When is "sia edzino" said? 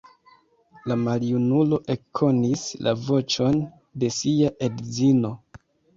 4.17-5.33